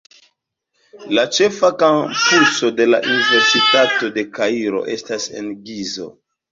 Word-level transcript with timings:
La 1.17 1.25
ĉefa 1.37 1.69
kampuso 1.83 2.73
de 2.81 2.89
la 2.95 3.03
Universitato 3.13 4.13
de 4.19 4.29
Kairo 4.41 4.87
estas 4.99 5.33
en 5.41 5.57
Gizo. 5.71 6.15